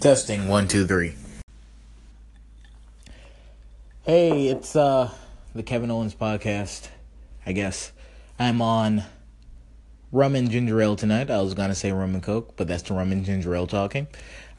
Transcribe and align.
Testing 0.00 0.46
one, 0.46 0.68
two, 0.68 0.86
three. 0.86 1.14
Hey, 4.02 4.48
it's 4.48 4.76
uh 4.76 5.10
the 5.54 5.62
Kevin 5.62 5.90
Owens 5.90 6.14
podcast, 6.14 6.88
I 7.46 7.52
guess. 7.52 7.92
I'm 8.38 8.60
on 8.60 9.04
rum 10.12 10.34
and 10.34 10.50
ginger 10.50 10.82
ale 10.82 10.96
tonight. 10.96 11.30
I 11.30 11.40
was 11.40 11.54
gonna 11.54 11.74
say 11.74 11.92
rum 11.92 12.12
and 12.12 12.22
coke, 12.22 12.56
but 12.56 12.68
that's 12.68 12.82
the 12.82 12.92
rum 12.92 13.10
and 13.10 13.24
ginger 13.24 13.54
ale 13.54 13.66
talking. 13.66 14.06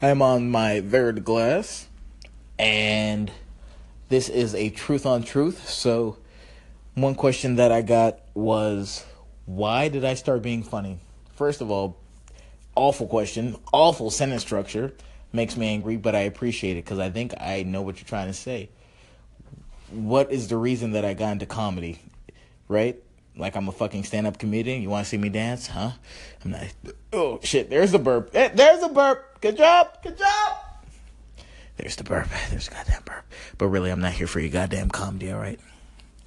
I'm 0.02 0.22
on 0.22 0.50
my 0.50 0.80
third 0.80 1.24
glass, 1.24 1.86
and 2.58 3.30
this 4.08 4.28
is 4.28 4.56
a 4.56 4.70
truth 4.70 5.06
on 5.06 5.22
truth. 5.22 5.68
So, 5.68 6.18
one 6.96 7.14
question 7.14 7.54
that 7.56 7.70
I 7.70 7.82
got 7.82 8.18
was, 8.34 9.06
why 9.46 9.86
did 9.86 10.04
I 10.04 10.14
start 10.14 10.42
being 10.42 10.64
funny? 10.64 10.98
First 11.36 11.60
of 11.60 11.70
all, 11.70 11.96
awful 12.74 13.06
question, 13.06 13.54
awful 13.72 14.10
sentence 14.10 14.42
structure 14.42 14.94
makes 15.32 15.56
me 15.56 15.68
angry, 15.68 15.96
but 15.96 16.14
I 16.14 16.20
appreciate 16.20 16.72
it 16.76 16.84
because 16.84 16.98
I 16.98 17.10
think 17.10 17.34
I 17.40 17.62
know 17.62 17.82
what 17.82 17.96
you're 17.96 18.08
trying 18.08 18.28
to 18.28 18.34
say. 18.34 18.70
What 19.90 20.30
is 20.32 20.48
the 20.48 20.56
reason 20.56 20.92
that 20.92 21.04
I 21.04 21.14
got 21.14 21.32
into 21.32 21.46
comedy? 21.46 22.00
Right? 22.68 23.02
Like 23.36 23.56
I'm 23.56 23.68
a 23.68 23.72
fucking 23.72 24.04
stand 24.04 24.26
up 24.26 24.38
comedian. 24.38 24.82
You 24.82 24.90
want 24.90 25.04
to 25.04 25.08
see 25.08 25.16
me 25.16 25.28
dance? 25.28 25.68
Huh? 25.68 25.92
I'm 26.44 26.50
not. 26.50 26.66
Oh, 27.12 27.40
shit. 27.42 27.70
There's 27.70 27.92
the 27.92 27.98
burp. 27.98 28.30
Eh, 28.34 28.48
there's 28.54 28.80
the 28.80 28.88
burp. 28.88 29.40
Good 29.40 29.56
job. 29.56 30.02
Good 30.02 30.18
job. 30.18 30.58
There's 31.76 31.96
the 31.96 32.04
burp. 32.04 32.28
There's 32.50 32.68
a 32.68 32.70
goddamn 32.72 33.02
burp. 33.04 33.24
But 33.56 33.68
really, 33.68 33.90
I'm 33.90 34.00
not 34.00 34.12
here 34.12 34.26
for 34.26 34.40
your 34.40 34.50
goddamn 34.50 34.90
comedy, 34.90 35.30
all 35.30 35.38
right? 35.38 35.60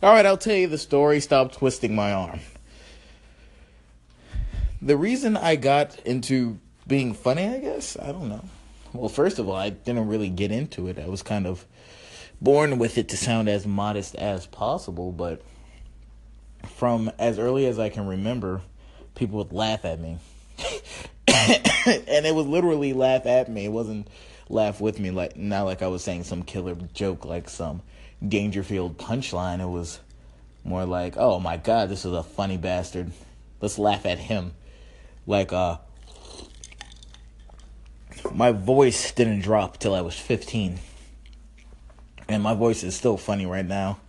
All 0.01 0.13
right, 0.13 0.25
I'll 0.25 0.37
tell 0.37 0.55
you 0.55 0.67
the 0.67 0.77
story. 0.77 1.19
Stop 1.19 1.51
twisting 1.51 1.93
my 1.93 2.13
arm. 2.13 2.39
The 4.81 4.97
reason 4.97 5.37
I 5.37 5.57
got 5.57 5.99
into 6.05 6.57
being 6.87 7.13
funny, 7.13 7.45
I 7.45 7.59
guess, 7.59 7.97
I 8.01 8.11
don't 8.11 8.29
know. 8.29 8.43
Well, 8.93 9.09
first 9.09 9.39
of 9.39 9.47
all, 9.47 9.55
I 9.55 9.69
didn't 9.69 10.07
really 10.07 10.29
get 10.29 10.51
into 10.51 10.87
it. 10.87 10.99
I 10.99 11.07
was 11.07 11.21
kind 11.21 11.47
of 11.47 11.65
born 12.41 12.77
with 12.77 12.97
it 12.97 13.07
to 13.09 13.17
sound 13.17 13.47
as 13.47 13.65
modest 13.65 14.15
as 14.15 14.47
possible, 14.47 15.11
but 15.11 15.41
from 16.65 17.11
as 17.17 17.39
early 17.39 17.65
as 17.67 17.79
I 17.79 17.89
can 17.89 18.07
remember, 18.07 18.61
people 19.15 19.37
would 19.37 19.53
laugh 19.53 19.85
at 19.85 19.99
me. 19.99 20.17
and 21.27 22.25
it 22.25 22.35
was 22.35 22.47
literally 22.47 22.93
laugh 22.93 23.25
at 23.25 23.49
me. 23.49 23.65
It 23.65 23.71
wasn't 23.71 24.07
laugh 24.49 24.81
with 24.81 24.99
me 24.99 25.11
like 25.11 25.37
not 25.37 25.63
like 25.63 25.81
I 25.81 25.87
was 25.87 26.03
saying 26.03 26.25
some 26.25 26.43
killer 26.43 26.75
joke 26.93 27.23
like 27.23 27.49
some 27.49 27.81
Dangerfield 28.27 28.97
punchline. 28.97 29.61
It 29.61 29.69
was 29.69 29.99
more 30.63 30.85
like, 30.85 31.15
"Oh 31.17 31.39
my 31.39 31.57
god, 31.57 31.89
this 31.89 32.05
is 32.05 32.13
a 32.13 32.23
funny 32.23 32.57
bastard. 32.57 33.11
Let's 33.61 33.79
laugh 33.79 34.05
at 34.05 34.19
him." 34.19 34.53
Like 35.25 35.53
uh 35.53 35.77
my 38.31 38.51
voice 38.51 39.11
didn't 39.11 39.41
drop 39.41 39.77
till 39.77 39.93
I 39.95 40.01
was 40.01 40.15
15. 40.15 40.79
And 42.27 42.43
my 42.43 42.53
voice 42.53 42.83
is 42.83 42.95
still 42.95 43.17
funny 43.17 43.45
right 43.45 43.65
now. 43.65 43.99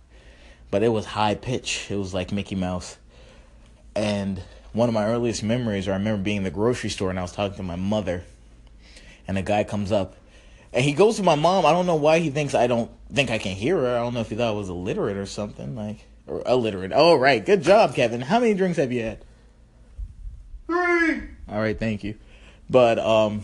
But 0.71 0.83
it 0.83 0.89
was 0.89 1.05
high 1.05 1.35
pitch. 1.35 1.87
It 1.89 1.95
was 1.95 2.13
like 2.13 2.31
Mickey 2.31 2.55
Mouse. 2.55 2.97
And 3.95 4.41
one 4.71 4.89
of 4.89 4.95
my 4.95 5.05
earliest 5.05 5.43
memories, 5.43 5.87
I 5.87 5.93
remember 5.93 6.23
being 6.23 6.37
in 6.37 6.43
the 6.43 6.51
grocery 6.51 6.89
store 6.89 7.09
and 7.09 7.19
I 7.19 7.21
was 7.21 7.31
talking 7.31 7.57
to 7.57 7.63
my 7.63 7.75
mother. 7.75 8.23
And 9.27 9.37
a 9.37 9.41
guy 9.41 9.63
comes 9.63 9.91
up 9.91 10.15
and 10.73 10.83
he 10.83 10.93
goes 10.93 11.17
to 11.17 11.23
my 11.23 11.35
mom. 11.35 11.65
I 11.65 11.71
don't 11.71 11.85
know 11.85 11.95
why 11.95 12.19
he 12.19 12.31
thinks 12.31 12.55
I 12.55 12.67
don't 12.67 12.89
think 13.13 13.29
I 13.29 13.37
can 13.37 13.55
hear 13.55 13.77
her. 13.77 13.95
I 13.95 13.99
don't 13.99 14.13
know 14.15 14.21
if 14.21 14.29
he 14.29 14.35
thought 14.35 14.49
I 14.49 14.57
was 14.57 14.69
illiterate 14.69 15.17
or 15.17 15.27
something. 15.27 15.75
Like, 15.75 15.99
or 16.25 16.41
illiterate. 16.47 16.91
Oh, 16.93 17.15
right. 17.15 17.45
Good 17.45 17.61
job, 17.61 17.93
Kevin. 17.93 18.21
How 18.21 18.39
many 18.39 18.55
drinks 18.55 18.77
have 18.77 18.91
you 18.91 19.03
had? 19.03 19.23
Three. 20.65 21.21
All 21.47 21.59
right. 21.59 21.77
Thank 21.77 22.03
you. 22.03 22.15
But, 22.69 22.97
um, 22.97 23.43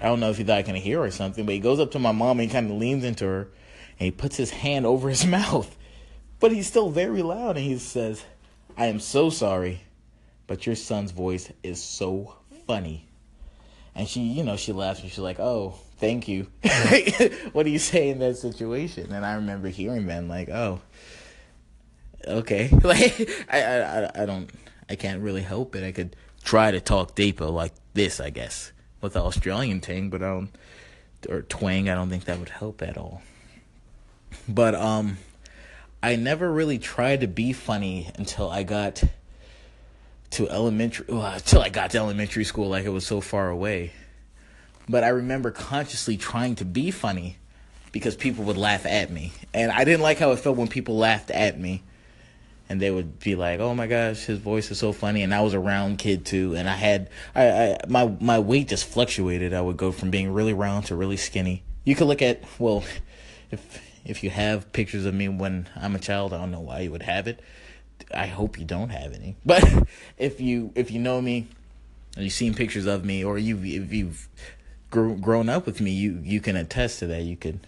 I 0.00 0.06
don't 0.06 0.20
know 0.20 0.30
if 0.30 0.38
he 0.38 0.44
thought 0.44 0.58
I 0.58 0.62
can 0.62 0.74
hear 0.74 1.00
or 1.00 1.10
something, 1.10 1.46
but 1.46 1.54
he 1.54 1.60
goes 1.60 1.78
up 1.78 1.92
to 1.92 1.98
my 1.98 2.12
mom 2.12 2.40
and 2.40 2.50
kind 2.50 2.70
of 2.70 2.76
leans 2.76 3.04
into 3.04 3.24
her 3.26 3.48
and 3.98 4.06
he 4.06 4.10
puts 4.10 4.36
his 4.36 4.50
hand 4.50 4.86
over 4.86 5.08
his 5.08 5.26
mouth. 5.26 5.76
But 6.40 6.52
he's 6.52 6.66
still 6.66 6.90
very 6.90 7.22
loud 7.22 7.56
and 7.56 7.64
he 7.64 7.78
says, 7.78 8.24
I 8.76 8.86
am 8.86 8.98
so 8.98 9.30
sorry, 9.30 9.82
but 10.46 10.66
your 10.66 10.74
son's 10.74 11.12
voice 11.12 11.50
is 11.62 11.82
so 11.82 12.34
funny. 12.66 13.06
And 13.94 14.08
she, 14.08 14.22
you 14.22 14.42
know, 14.42 14.56
she 14.56 14.72
laughs 14.72 15.00
and 15.00 15.08
she's 15.08 15.20
like, 15.20 15.38
oh, 15.38 15.74
thank 15.98 16.26
you. 16.26 16.48
what 17.52 17.62
do 17.62 17.70
you 17.70 17.78
say 17.78 18.08
in 18.08 18.18
that 18.18 18.36
situation? 18.36 19.12
And 19.12 19.24
I 19.24 19.34
remember 19.34 19.68
hearing 19.68 20.08
that, 20.08 20.24
like, 20.24 20.48
oh, 20.48 20.80
okay. 22.26 22.68
Like, 22.82 23.46
I, 23.48 23.62
I, 23.62 24.22
I 24.22 24.26
don't, 24.26 24.50
I 24.90 24.96
can't 24.96 25.22
really 25.22 25.42
help 25.42 25.76
it. 25.76 25.84
I 25.84 25.92
could 25.92 26.16
try 26.42 26.72
to 26.72 26.80
talk 26.80 27.14
deeper 27.14 27.46
like 27.46 27.72
this, 27.94 28.18
I 28.18 28.30
guess 28.30 28.72
with 29.04 29.12
the 29.12 29.22
Australian 29.22 29.80
tang, 29.80 30.10
but 30.10 30.22
I 30.22 30.26
don't 30.30 30.50
or 31.28 31.42
twang. 31.42 31.88
I 31.88 31.94
don't 31.94 32.10
think 32.10 32.24
that 32.24 32.38
would 32.40 32.48
help 32.48 32.82
at 32.82 32.98
all. 32.98 33.22
But 34.48 34.74
um, 34.74 35.18
I 36.02 36.16
never 36.16 36.50
really 36.50 36.78
tried 36.78 37.20
to 37.20 37.28
be 37.28 37.52
funny 37.52 38.10
until 38.16 38.50
I 38.50 38.64
got 38.64 39.04
to 40.30 40.48
elementary. 40.48 41.06
Well, 41.08 41.24
until 41.24 41.62
I 41.62 41.68
got 41.68 41.90
to 41.90 41.98
elementary 41.98 42.44
school, 42.44 42.68
like 42.70 42.84
it 42.84 42.90
was 42.90 43.06
so 43.06 43.20
far 43.20 43.48
away. 43.48 43.92
But 44.88 45.04
I 45.04 45.08
remember 45.08 45.50
consciously 45.50 46.16
trying 46.16 46.56
to 46.56 46.64
be 46.64 46.90
funny 46.90 47.36
because 47.92 48.16
people 48.16 48.44
would 48.44 48.56
laugh 48.56 48.84
at 48.86 49.10
me, 49.10 49.32
and 49.52 49.70
I 49.70 49.84
didn't 49.84 50.02
like 50.02 50.18
how 50.18 50.32
it 50.32 50.40
felt 50.40 50.56
when 50.56 50.68
people 50.68 50.96
laughed 50.96 51.30
at 51.30 51.60
me 51.60 51.84
and 52.74 52.82
they 52.82 52.90
would 52.90 53.20
be 53.20 53.36
like, 53.36 53.60
"Oh 53.60 53.72
my 53.72 53.86
gosh, 53.86 54.24
his 54.24 54.40
voice 54.40 54.68
is 54.72 54.80
so 54.80 54.92
funny." 54.92 55.22
And 55.22 55.32
I 55.32 55.42
was 55.42 55.54
a 55.54 55.60
round 55.60 55.98
kid 55.98 56.26
too, 56.26 56.56
and 56.56 56.68
I 56.68 56.74
had 56.74 57.08
I, 57.32 57.46
I 57.46 57.78
my 57.86 58.06
my 58.20 58.40
weight 58.40 58.66
just 58.66 58.84
fluctuated. 58.86 59.54
I 59.54 59.60
would 59.60 59.76
go 59.76 59.92
from 59.92 60.10
being 60.10 60.32
really 60.32 60.52
round 60.52 60.86
to 60.86 60.96
really 60.96 61.16
skinny. 61.16 61.62
You 61.84 61.94
could 61.94 62.08
look 62.08 62.20
at 62.20 62.42
well, 62.58 62.82
if 63.52 63.80
if 64.04 64.24
you 64.24 64.30
have 64.30 64.72
pictures 64.72 65.06
of 65.06 65.14
me 65.14 65.28
when 65.28 65.68
I'm 65.76 65.94
a 65.94 66.00
child, 66.00 66.32
I 66.32 66.38
don't 66.38 66.50
know 66.50 66.58
why 66.60 66.80
you 66.80 66.90
would 66.90 67.02
have 67.02 67.28
it. 67.28 67.38
I 68.12 68.26
hope 68.26 68.58
you 68.58 68.64
don't 68.64 68.90
have 68.90 69.12
any. 69.12 69.36
But 69.46 69.62
if 70.18 70.40
you 70.40 70.72
if 70.74 70.90
you 70.90 70.98
know 70.98 71.22
me, 71.22 71.46
and 72.16 72.24
you've 72.24 72.32
seen 72.32 72.54
pictures 72.54 72.86
of 72.86 73.04
me, 73.04 73.22
or 73.22 73.38
you 73.38 73.56
if 73.62 73.92
you've 73.92 74.28
grown 74.90 75.48
up 75.48 75.64
with 75.64 75.80
me, 75.80 75.92
you 75.92 76.18
you 76.24 76.40
can 76.40 76.56
attest 76.56 76.98
to 76.98 77.06
that. 77.06 77.22
You 77.22 77.36
could 77.36 77.60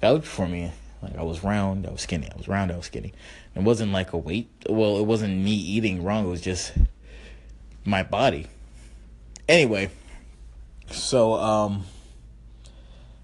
vouch 0.00 0.26
for 0.26 0.48
me. 0.48 0.72
Like 1.02 1.16
I 1.16 1.22
was 1.22 1.44
round, 1.44 1.86
I 1.86 1.90
was 1.90 2.02
skinny. 2.02 2.28
I 2.32 2.36
was 2.36 2.48
round, 2.48 2.72
I 2.72 2.76
was 2.76 2.86
skinny. 2.86 3.12
It 3.54 3.62
wasn't 3.62 3.92
like 3.92 4.12
a 4.12 4.18
weight. 4.18 4.50
Well, 4.68 4.98
it 4.98 5.04
wasn't 5.04 5.36
me 5.38 5.52
eating 5.52 6.02
wrong. 6.02 6.26
It 6.26 6.28
was 6.28 6.40
just 6.40 6.72
my 7.84 8.02
body. 8.02 8.46
Anyway, 9.48 9.90
so 10.90 11.34
um, 11.34 11.84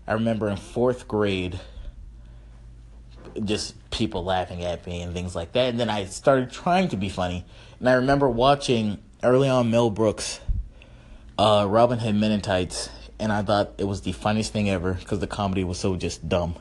I 0.07 0.15
remember 0.15 0.49
in 0.49 0.57
fourth 0.57 1.07
grade, 1.09 1.61
just 3.45 3.75
people 3.91 4.25
laughing 4.25 4.65
at 4.65 4.87
me 4.87 5.03
and 5.03 5.13
things 5.13 5.35
like 5.35 5.53
that. 5.53 5.71
And 5.71 5.81
then 5.81 5.91
I 5.91 6.05
started 6.07 6.51
trying 6.51 6.89
to 6.89 6.97
be 6.97 7.09
funny. 7.09 7.45
And 7.79 7.89
I 7.89 7.95
remember 7.95 8.29
watching 8.29 8.99
early 9.23 9.49
on 9.49 9.71
Mel 9.71 9.91
Brooks, 9.91 10.41
uh, 11.39 11.67
Robin 11.69 11.99
Hood 11.99 12.15
Men 12.15 12.33
in 12.33 12.41
Tights, 12.41 12.91
and 13.19 13.33
I 13.33 13.43
thought 13.43 13.75
it 13.79 13.85
was 13.85 14.03
the 14.03 14.13
funniest 14.13 14.53
thing 14.53 14.69
ever 14.69 14.95
because 14.95 15.21
the 15.21 15.27
comedy 15.27 15.65
was 15.65 15.79
so 15.79 15.97
just 15.97 16.29
dumb. 16.29 16.57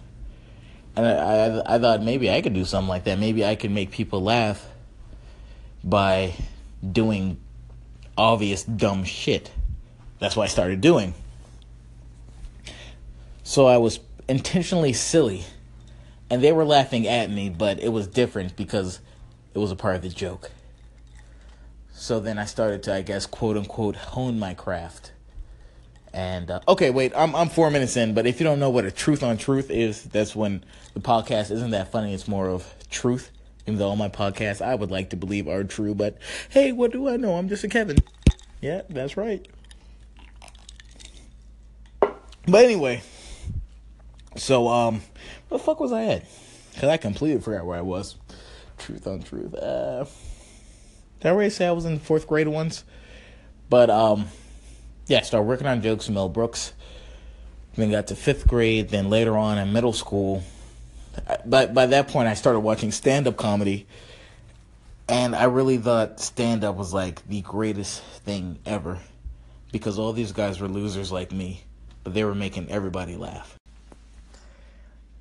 And 0.96 1.06
I, 1.06 1.12
I, 1.12 1.76
I 1.76 1.80
thought 1.80 2.04
maybe 2.04 2.30
I 2.30 2.42
could 2.42 2.54
do 2.54 2.66
something 2.66 2.90
like 2.90 3.06
that. 3.06 3.20
Maybe 3.20 3.46
I 3.46 3.56
could 3.56 3.72
make 3.72 3.92
people 3.92 4.22
laugh 4.22 4.66
by 5.84 6.34
doing 6.92 7.40
obvious 8.18 8.64
dumb 8.64 9.04
shit. 9.04 9.52
That's 10.20 10.36
what 10.36 10.44
I 10.44 10.48
started 10.48 10.82
doing. 10.82 11.14
So 13.44 13.66
I 13.66 13.78
was 13.78 14.00
intentionally 14.28 14.94
silly. 14.94 15.44
And 16.30 16.44
they 16.44 16.52
were 16.52 16.66
laughing 16.66 17.08
at 17.08 17.30
me, 17.30 17.50
but 17.50 17.80
it 17.80 17.90
was 17.90 18.08
different 18.08 18.56
because 18.56 19.00
it 19.54 19.60
was 19.60 19.72
a 19.72 19.76
part 19.76 19.96
of 19.96 20.02
the 20.02 20.10
joke. 20.10 20.52
So 21.94 22.20
then 22.20 22.40
I 22.40 22.46
started 22.46 22.82
to, 22.84 22.94
I 22.96 23.02
guess, 23.02 23.26
quote 23.26 23.56
unquote, 23.56 23.96
hone 23.96 24.40
my 24.40 24.54
craft. 24.54 25.12
And 26.12 26.50
uh, 26.52 26.60
okay, 26.68 26.90
wait, 26.90 27.12
I'm 27.16 27.36
I'm 27.36 27.50
four 27.50 27.72
minutes 27.72 27.98
in, 27.98 28.14
but 28.14 28.28
if 28.28 28.40
you 28.40 28.44
don't 28.44 28.60
know 28.60 28.70
what 28.70 28.86
a 28.86 28.92
truth 28.92 29.24
on 29.24 29.38
truth 29.38 29.72
is, 29.72 30.04
that's 30.04 30.36
when 30.36 30.64
the 30.94 31.00
podcast 31.00 31.52
isn't 31.52 31.72
that 31.72 31.92
funny. 31.92 32.14
It's 32.14 32.28
more 32.28 32.48
of 32.48 32.74
truth. 32.90 33.32
Even 33.66 33.80
though 33.80 33.90
all 33.90 33.96
my 33.96 34.10
podcasts 34.10 34.62
I 34.62 34.76
would 34.76 34.92
like 34.92 35.12
to 35.12 35.16
believe 35.16 35.48
are 35.48 35.64
true, 35.64 35.96
but 35.96 36.18
hey, 36.50 36.72
what 36.72 36.92
do 36.92 37.08
I 37.08 37.16
know? 37.16 37.36
I'm 37.36 37.48
just 37.48 37.64
a 37.64 37.70
Kevin. 37.70 37.98
Yeah, 38.60 38.82
that's 38.90 39.16
right. 39.16 39.48
But 42.02 42.66
anyway, 42.66 43.02
so 44.36 44.68
um, 44.68 44.96
where 45.48 45.58
the 45.58 45.64
fuck 45.64 45.80
was 45.80 45.94
I 45.94 46.04
at? 46.06 46.26
Cause 46.76 46.90
I 46.90 46.98
completely 46.98 47.40
forgot 47.40 47.66
where 47.66 47.78
I 47.78 47.82
was. 47.82 48.18
Truth 48.78 49.08
on 49.08 49.22
truth. 49.22 49.54
Uh, 49.54 50.06
did 51.20 51.30
I 51.30 51.32
already 51.32 51.52
say 51.52 51.68
I 51.68 51.72
was 51.72 51.86
in 51.86 52.00
fourth 52.00 52.28
grade 52.28 52.48
once? 52.48 52.84
But 53.70 53.90
um 53.90 54.28
yeah, 55.08 55.22
started 55.22 55.48
working 55.48 55.68
on 55.68 55.82
jokes 55.82 56.08
with 56.08 56.16
Mel 56.16 56.30
Brooks. 56.30 56.74
Then 57.76 57.92
got 57.92 58.08
to 58.08 58.16
fifth 58.16 58.48
grade. 58.48 58.90
Then 58.90 59.10
later 59.10 59.38
on 59.38 59.58
in 59.58 59.72
middle 59.74 59.94
school, 59.94 60.44
but 61.46 61.74
by 61.74 61.86
that 61.88 62.08
point 62.08 62.28
I 62.28 62.34
started 62.34 62.62
watching 62.62 62.92
stand 62.92 63.28
up 63.28 63.38
comedy, 63.38 63.88
and 65.08 65.36
I 65.36 65.46
really 65.46 65.78
thought 65.78 66.20
stand 66.20 66.64
up 66.64 66.76
was 66.76 66.94
like 66.94 67.28
the 67.28 67.42
greatest 67.42 68.02
thing 68.02 68.60
ever, 68.66 69.00
because 69.72 70.00
all 70.00 70.14
these 70.14 70.32
guys 70.32 70.60
were 70.60 70.68
losers 70.68 71.12
like 71.12 71.32
me, 71.32 71.64
but 72.04 72.14
they 72.14 72.24
were 72.24 72.36
making 72.36 72.70
everybody 72.70 73.16
laugh. 73.16 73.58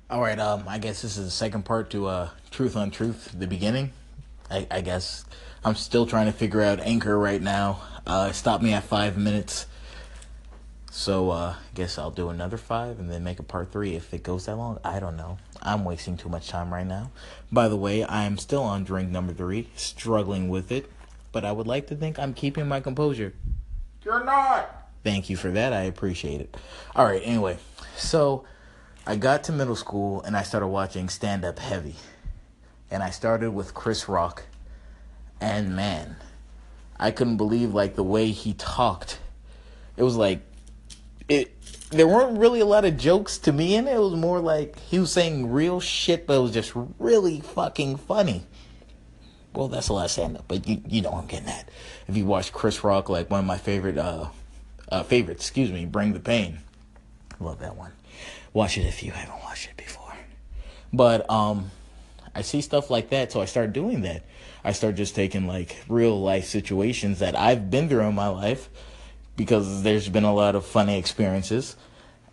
All 0.09 0.21
right, 0.21 0.37
um, 0.37 0.65
I 0.67 0.77
guess 0.77 1.01
this 1.01 1.17
is 1.17 1.25
the 1.25 1.31
second 1.31 1.65
part 1.65 1.89
to 1.91 2.05
uh, 2.07 2.29
Truth 2.51 2.75
on 2.75 2.91
Truth, 2.91 3.31
the 3.37 3.47
beginning. 3.47 3.91
I, 4.51 4.67
I 4.69 4.81
guess 4.81 5.25
I'm 5.65 5.75
still 5.75 6.05
trying 6.05 6.27
to 6.27 6.31
figure 6.31 6.61
out 6.61 6.79
Anchor 6.79 7.17
right 7.17 7.41
now. 7.41 7.81
Uh, 8.05 8.31
me 8.61 8.73
at 8.73 8.83
five 8.83 9.17
minutes. 9.17 9.65
So 10.95 11.31
uh, 11.31 11.55
I 11.57 11.73
guess 11.73 11.97
I'll 11.97 12.11
do 12.11 12.29
another 12.29 12.55
five 12.55 12.99
and 12.99 13.09
then 13.09 13.23
make 13.23 13.39
a 13.39 13.43
part 13.43 13.71
three 13.71 13.95
if 13.95 14.13
it 14.13 14.21
goes 14.21 14.45
that 14.45 14.57
long. 14.57 14.79
I 14.83 14.99
don't 14.99 15.17
know. 15.17 15.39
I'm 15.59 15.85
wasting 15.85 16.17
too 16.17 16.29
much 16.29 16.49
time 16.49 16.71
right 16.71 16.85
now. 16.85 17.09
By 17.51 17.67
the 17.67 17.75
way, 17.75 18.03
I 18.03 18.25
am 18.25 18.37
still 18.37 18.61
on 18.61 18.83
drink 18.83 19.09
number 19.09 19.33
three, 19.33 19.69
struggling 19.75 20.49
with 20.49 20.71
it, 20.71 20.91
but 21.31 21.43
I 21.43 21.51
would 21.51 21.65
like 21.65 21.87
to 21.87 21.95
think 21.95 22.19
I'm 22.19 22.35
keeping 22.35 22.67
my 22.67 22.79
composure. 22.79 23.33
You're 24.05 24.23
not. 24.23 24.91
Thank 25.03 25.31
you 25.31 25.35
for 25.35 25.49
that. 25.49 25.73
I 25.73 25.81
appreciate 25.81 26.41
it. 26.41 26.55
All 26.95 27.05
right. 27.05 27.23
Anyway, 27.25 27.57
so 27.97 28.45
I 29.07 29.15
got 29.15 29.43
to 29.45 29.51
middle 29.51 29.75
school 29.75 30.21
and 30.21 30.37
I 30.37 30.43
started 30.43 30.67
watching 30.67 31.09
stand 31.09 31.43
up 31.43 31.57
heavy, 31.57 31.95
and 32.91 33.01
I 33.01 33.09
started 33.09 33.49
with 33.49 33.73
Chris 33.73 34.07
Rock, 34.07 34.43
and 35.41 35.75
man, 35.75 36.17
I 36.99 37.09
couldn't 37.09 37.37
believe 37.37 37.73
like 37.73 37.95
the 37.95 38.03
way 38.03 38.29
he 38.29 38.53
talked. 38.53 39.17
It 39.97 40.03
was 40.03 40.15
like 40.15 40.41
it 41.27 41.51
there 41.91 42.07
weren't 42.07 42.39
really 42.39 42.59
a 42.59 42.65
lot 42.65 42.85
of 42.85 42.97
jokes 42.97 43.37
to 43.39 43.53
me 43.53 43.75
in 43.75 43.87
it. 43.87 43.95
It 43.95 43.99
was 43.99 44.15
more 44.15 44.39
like 44.39 44.79
he 44.79 44.99
was 44.99 45.11
saying 45.11 45.51
real 45.51 45.79
shit, 45.79 46.25
but 46.25 46.35
it 46.35 46.41
was 46.41 46.51
just 46.51 46.73
really 46.97 47.41
fucking 47.41 47.97
funny. 47.97 48.45
Well, 49.53 49.67
that's 49.67 49.89
a 49.89 49.93
lot 49.93 50.05
of 50.05 50.11
stand 50.11 50.37
up, 50.37 50.45
but 50.47 50.67
you 50.67 50.81
you 50.87 51.01
know 51.01 51.11
I'm 51.11 51.27
getting 51.27 51.49
at. 51.49 51.69
If 52.07 52.17
you 52.17 52.25
watch 52.25 52.51
Chris 52.51 52.83
Rock, 52.83 53.09
like 53.09 53.29
one 53.29 53.39
of 53.39 53.45
my 53.45 53.57
favorite 53.57 53.97
uh, 53.97 54.27
uh 54.89 55.03
favorites, 55.03 55.43
excuse 55.43 55.71
me, 55.71 55.85
Bring 55.85 56.13
the 56.13 56.19
Pain. 56.19 56.59
Love 57.39 57.59
that 57.59 57.75
one. 57.75 57.91
Watch 58.53 58.77
it 58.77 58.85
if 58.85 59.03
you 59.03 59.11
haven't 59.11 59.41
watched 59.43 59.69
it 59.69 59.77
before. 59.77 60.13
But 60.91 61.29
um 61.29 61.71
I 62.35 62.41
see 62.41 62.61
stuff 62.61 62.89
like 62.89 63.09
that, 63.09 63.31
so 63.31 63.41
I 63.41 63.45
start 63.45 63.73
doing 63.73 64.01
that. 64.01 64.23
I 64.63 64.71
start 64.71 64.95
just 64.95 65.13
taking 65.13 65.45
like 65.45 65.77
real 65.87 66.19
life 66.19 66.45
situations 66.45 67.19
that 67.19 67.37
I've 67.37 67.69
been 67.69 67.89
through 67.89 68.01
in 68.01 68.15
my 68.15 68.29
life 68.29 68.69
because 69.35 69.83
there's 69.83 70.09
been 70.09 70.23
a 70.23 70.33
lot 70.33 70.55
of 70.55 70.65
funny 70.65 70.97
experiences. 70.97 71.75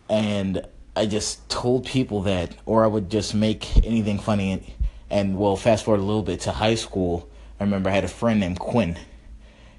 And 0.08 0.66
I 0.96 1.06
just 1.06 1.48
told 1.48 1.86
people 1.86 2.22
that 2.22 2.56
or 2.66 2.84
I 2.84 2.86
would 2.86 3.10
just 3.10 3.34
make 3.34 3.76
anything 3.78 4.18
funny. 4.18 4.52
And, 4.52 4.64
and 5.10 5.38
well 5.38 5.56
fast 5.56 5.84
forward 5.84 6.00
a 6.00 6.04
little 6.04 6.22
bit 6.22 6.40
to 6.40 6.52
high 6.52 6.74
school. 6.74 7.28
I 7.58 7.64
remember 7.64 7.90
I 7.90 7.94
had 7.94 8.04
a 8.04 8.08
friend 8.08 8.40
named 8.40 8.58
Quinn. 8.58 8.98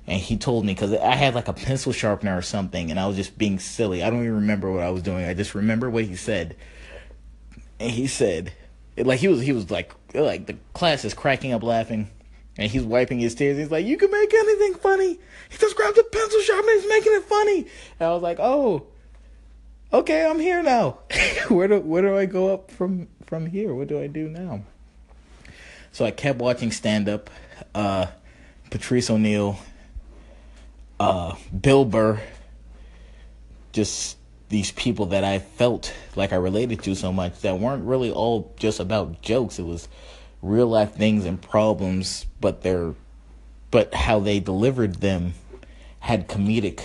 And 0.07 0.19
he 0.19 0.35
told 0.35 0.65
me 0.65 0.73
because 0.73 0.93
I 0.93 1.15
had 1.15 1.35
like 1.35 1.47
a 1.47 1.53
pencil 1.53 1.93
sharpener 1.93 2.37
or 2.37 2.41
something 2.41 2.89
and 2.89 2.99
I 2.99 3.07
was 3.07 3.15
just 3.15 3.37
being 3.37 3.59
silly. 3.59 4.03
I 4.03 4.09
don't 4.09 4.21
even 4.21 4.35
remember 4.35 4.71
what 4.71 4.83
I 4.83 4.89
was 4.89 5.03
doing. 5.03 5.25
I 5.25 5.33
just 5.33 5.55
remember 5.55 5.89
what 5.89 6.05
he 6.05 6.15
said. 6.15 6.55
And 7.79 7.91
he 7.91 8.07
said 8.07 8.53
like 8.97 9.19
he 9.19 9.27
was 9.27 9.41
he 9.41 9.53
was 9.53 9.71
like 9.71 9.93
like 10.13 10.47
the 10.47 10.57
class 10.73 11.05
is 11.05 11.13
cracking 11.13 11.53
up 11.53 11.63
laughing 11.63 12.09
and 12.57 12.71
he's 12.71 12.83
wiping 12.83 13.19
his 13.19 13.35
tears. 13.35 13.57
He's 13.57 13.71
like, 13.71 13.85
"You 13.85 13.97
can 13.97 14.11
make 14.11 14.33
anything 14.33 14.75
funny." 14.75 15.19
He 15.49 15.57
just 15.57 15.75
grabs 15.75 15.97
a 15.97 16.03
pencil 16.03 16.41
sharpener. 16.41 16.73
He's 16.73 16.89
making 16.89 17.13
it 17.13 17.23
funny. 17.23 17.59
And 17.99 18.09
I 18.09 18.13
was 18.13 18.21
like, 18.21 18.39
"Oh, 18.39 18.87
okay, 19.93 20.25
I'm 20.25 20.39
here 20.39 20.61
now. 20.61 20.99
where 21.49 21.67
do 21.67 21.79
where 21.79 22.01
do 22.01 22.17
I 22.17 22.25
go 22.25 22.53
up 22.53 22.71
from 22.71 23.07
from 23.25 23.45
here? 23.45 23.73
What 23.73 23.87
do 23.87 23.99
I 23.99 24.07
do 24.07 24.27
now?" 24.27 24.63
So 25.91 26.05
I 26.05 26.11
kept 26.11 26.39
watching 26.39 26.71
stand 26.71 27.09
up. 27.09 27.29
Uh, 27.73 28.07
Patrice 28.69 29.09
O'Neal, 29.09 29.57
uh, 30.99 31.35
Bill 31.59 31.85
Burr, 31.85 32.21
just 33.73 34.17
these 34.49 34.71
people 34.71 35.07
that 35.07 35.23
I 35.23 35.39
felt 35.39 35.93
like 36.15 36.33
I 36.33 36.37
related 36.37 36.83
to 36.83 36.95
so 36.95 37.11
much 37.11 37.41
that 37.41 37.59
weren't 37.59 37.83
really 37.83 38.11
all 38.11 38.53
just 38.57 38.79
about 38.79 39.21
jokes. 39.21 39.59
It 39.59 39.63
was 39.63 39.87
real 40.41 40.67
life 40.67 40.93
things 40.93 41.25
and 41.25 41.41
problems, 41.41 42.25
but 42.39 42.61
they're 42.61 42.93
but 43.69 43.93
how 43.93 44.19
they 44.19 44.39
delivered 44.39 44.95
them 44.95 45.33
had 45.99 46.27
comedic 46.27 46.83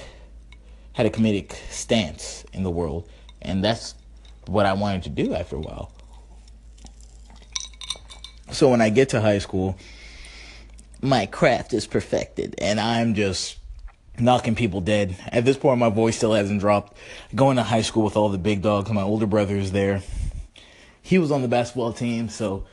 had 0.92 1.06
a 1.06 1.10
comedic 1.10 1.52
stance 1.70 2.44
in 2.52 2.62
the 2.62 2.70
world, 2.70 3.08
and 3.42 3.62
that's 3.62 3.94
what 4.46 4.64
I 4.64 4.72
wanted 4.72 5.02
to 5.04 5.10
do 5.10 5.34
after 5.34 5.56
a 5.56 5.60
while. 5.60 5.92
So 8.50 8.70
when 8.70 8.80
I 8.80 8.88
get 8.88 9.10
to 9.10 9.20
high 9.20 9.38
school, 9.38 9.76
my 11.02 11.26
craft 11.26 11.74
is 11.74 11.86
perfected, 11.86 12.54
and 12.58 12.80
I'm 12.80 13.14
just 13.14 13.58
knocking 14.18 14.54
people 14.54 14.80
dead. 14.80 15.16
At 15.30 15.44
this 15.44 15.56
point, 15.58 15.78
my 15.78 15.90
voice 15.90 16.16
still 16.16 16.32
hasn't 16.32 16.60
dropped. 16.60 16.96
Going 17.34 17.56
to 17.56 17.62
high 17.62 17.82
school 17.82 18.04
with 18.04 18.16
all 18.16 18.30
the 18.30 18.38
big 18.38 18.62
dogs, 18.62 18.90
my 18.90 19.02
older 19.02 19.26
brother 19.26 19.56
is 19.56 19.72
there. 19.72 20.02
He 21.02 21.18
was 21.18 21.30
on 21.30 21.42
the 21.42 21.48
basketball 21.48 21.92
team, 21.92 22.28
so 22.28 22.64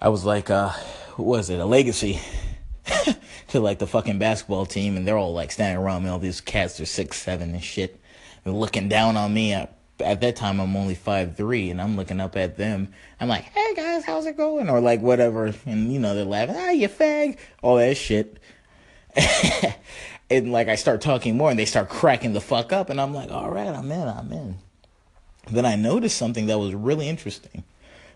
I 0.00 0.10
was 0.10 0.24
like, 0.24 0.48
uh, 0.48 0.70
what 1.16 1.26
was 1.26 1.50
it, 1.50 1.58
a 1.58 1.64
legacy 1.64 2.20
to 3.48 3.58
like 3.58 3.80
the 3.80 3.86
fucking 3.86 4.20
basketball 4.20 4.64
team, 4.64 4.96
and 4.96 5.06
they're 5.06 5.18
all 5.18 5.32
like 5.32 5.50
standing 5.50 5.82
around 5.82 6.04
me. 6.04 6.10
All 6.10 6.20
these 6.20 6.40
cats 6.40 6.78
are 6.80 6.86
six, 6.86 7.20
seven, 7.20 7.50
and 7.50 7.62
shit, 7.62 8.00
and 8.44 8.58
looking 8.58 8.88
down 8.88 9.16
on 9.16 9.34
me. 9.34 9.52
At, 9.54 9.76
at 9.98 10.20
that 10.20 10.36
time, 10.36 10.60
I'm 10.60 10.76
only 10.76 10.94
five 10.94 11.36
three, 11.36 11.70
and 11.70 11.80
I'm 11.80 11.96
looking 11.96 12.20
up 12.20 12.36
at 12.36 12.56
them. 12.56 12.92
I'm 13.20 13.28
like, 13.28 13.44
"Hey 13.44 13.74
guys, 13.74 14.04
how's 14.04 14.26
it 14.26 14.36
going?" 14.36 14.70
Or 14.70 14.80
like 14.80 15.00
whatever, 15.00 15.52
and 15.66 15.92
you 15.92 15.98
know 15.98 16.14
they're 16.14 16.24
laughing. 16.24 16.54
Ah, 16.56 16.70
you 16.70 16.88
fag, 16.88 17.36
all 17.60 17.76
that 17.76 17.96
shit. 17.96 18.38
and 20.30 20.52
like 20.52 20.68
I 20.68 20.76
start 20.76 21.00
talking 21.00 21.36
more, 21.36 21.50
and 21.50 21.58
they 21.58 21.64
start 21.64 21.88
cracking 21.88 22.34
the 22.34 22.40
fuck 22.40 22.72
up, 22.72 22.88
and 22.88 23.00
I'm 23.00 23.12
like, 23.12 23.32
"All 23.32 23.50
right, 23.50 23.66
I'm 23.66 23.90
in, 23.90 24.08
I'm 24.08 24.32
in." 24.32 24.58
Then 25.50 25.66
I 25.66 25.74
noticed 25.74 26.16
something 26.16 26.46
that 26.46 26.58
was 26.60 26.72
really 26.72 27.08
interesting 27.08 27.64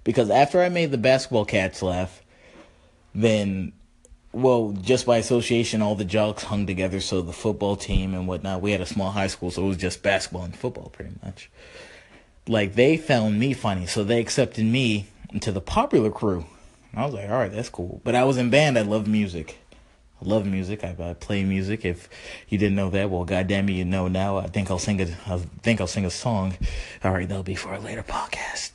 because 0.05 0.31
after 0.31 0.63
I 0.63 0.69
made 0.69 0.91
the 0.91 0.99
basketball 0.99 1.45
cats 1.45 1.83
laugh, 1.83 2.23
then 3.15 3.73
well, 4.33 4.75
just 4.81 5.05
by 5.05 5.19
association, 5.19 5.83
all 5.83 5.95
the 5.95 6.05
jocks 6.05 6.45
hung 6.45 6.67
together. 6.67 7.01
So 7.01 7.21
the 7.21 7.33
football 7.33 7.77
team 7.77 8.15
and 8.15 8.27
whatnot. 8.27 8.63
We 8.63 8.73
had 8.73 8.81
a 8.81 8.87
small 8.87 9.11
high 9.11 9.27
school, 9.27 9.51
so 9.51 9.65
it 9.65 9.69
was 9.69 9.77
just 9.77 10.03
basketball 10.03 10.45
and 10.45 10.57
football, 10.57 10.89
pretty 10.89 11.13
much. 11.23 11.51
Like 12.49 12.75
they 12.75 12.97
found 12.97 13.39
me 13.39 13.53
funny, 13.53 13.87
so 13.87 14.03
they 14.03 14.21
accepted 14.21 14.65
me 14.65 15.07
into 15.33 15.53
the 15.53 15.61
popular 15.61 16.11
crew. 16.11 16.47
I 16.95 17.05
was 17.05 17.15
like, 17.15 17.31
all 17.31 17.37
right, 17.37 17.53
that's 17.53 17.69
cool. 17.69 18.01
But 18.05 18.15
I 18.15 18.25
was 18.25 18.37
in 18.37 18.51
band. 18.51 18.79
I 18.79 18.83
love 18.83 19.07
music. 19.07 19.59
I 20.21 20.29
love 20.29 20.47
music. 20.47 20.85
I, 20.85 20.95
I 20.99 21.15
play 21.15 21.43
music. 21.45 21.85
If 21.85 22.09
you 22.49 22.59
didn't 22.59 22.77
know 22.77 22.91
that, 22.91 23.11
well, 23.11 23.25
goddamn 23.25 23.69
you 23.71 23.85
know 23.85 24.09
now. 24.09 24.39
I 24.39 24.47
think 24.47 24.71
I'll 24.71 24.79
sing 24.79 25.01
a. 25.01 25.07
I 25.27 25.39
think 25.63 25.81
I'll 25.81 25.87
sing 25.87 26.05
a 26.05 26.11
song. 26.11 26.55
All 27.05 27.13
right, 27.13 27.29
that'll 27.29 27.43
be 27.43 27.55
for 27.55 27.75
a 27.75 27.81
later 27.81 28.03
podcast. 28.03 28.73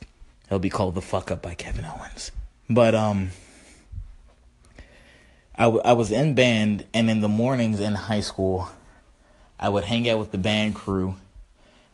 It'll 0.48 0.58
be 0.58 0.70
called 0.70 0.94
The 0.94 1.02
Fuck 1.02 1.30
Up 1.30 1.42
by 1.42 1.54
Kevin 1.54 1.84
Owens. 1.84 2.32
But, 2.68 2.94
um, 2.94 3.30
I, 5.54 5.64
w- 5.64 5.82
I 5.84 5.92
was 5.92 6.10
in 6.10 6.34
band, 6.34 6.86
and 6.92 7.10
in 7.10 7.20
the 7.20 7.28
mornings 7.28 7.80
in 7.80 7.94
high 7.94 8.20
school, 8.20 8.68
I 9.58 9.68
would 9.68 9.84
hang 9.84 10.08
out 10.08 10.18
with 10.18 10.32
the 10.32 10.38
band 10.38 10.74
crew. 10.74 11.16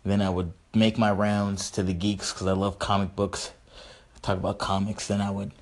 Then 0.04 0.20
I 0.20 0.30
would 0.30 0.52
make 0.75 0.99
my 0.99 1.11
rounds 1.11 1.70
to 1.73 1.82
the 1.82 1.94
geeks 1.94 2.32
because 2.32 2.46
I 2.46 2.52
love 2.52 2.78
comic 2.78 3.16
books. 3.16 3.52
Talk 4.23 4.38
about 4.38 4.58
comics. 4.58 5.08
Then 5.08 5.20
I 5.20 5.30
would 5.30 5.52